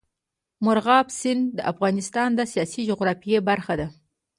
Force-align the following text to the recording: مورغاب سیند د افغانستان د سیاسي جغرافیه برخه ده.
مورغاب 0.63 1.07
سیند 1.19 1.43
د 1.57 1.59
افغانستان 1.71 2.29
د 2.35 2.41
سیاسي 2.53 2.81
جغرافیه 2.89 3.39
برخه 3.49 3.73
ده. 3.79 3.87